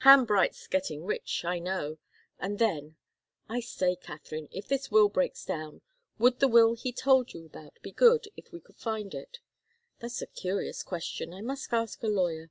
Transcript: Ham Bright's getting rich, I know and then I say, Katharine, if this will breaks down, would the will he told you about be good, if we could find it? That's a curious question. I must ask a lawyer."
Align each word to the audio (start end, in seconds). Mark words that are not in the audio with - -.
Ham 0.00 0.24
Bright's 0.24 0.66
getting 0.66 1.04
rich, 1.04 1.44
I 1.44 1.60
know 1.60 1.98
and 2.40 2.58
then 2.58 2.96
I 3.48 3.60
say, 3.60 3.94
Katharine, 3.94 4.48
if 4.50 4.66
this 4.66 4.90
will 4.90 5.08
breaks 5.08 5.44
down, 5.44 5.80
would 6.18 6.40
the 6.40 6.48
will 6.48 6.74
he 6.74 6.90
told 6.92 7.32
you 7.32 7.46
about 7.46 7.78
be 7.82 7.92
good, 7.92 8.26
if 8.36 8.50
we 8.50 8.58
could 8.60 8.78
find 8.78 9.14
it? 9.14 9.38
That's 10.00 10.20
a 10.20 10.26
curious 10.26 10.82
question. 10.82 11.32
I 11.32 11.40
must 11.40 11.72
ask 11.72 12.02
a 12.02 12.08
lawyer." 12.08 12.50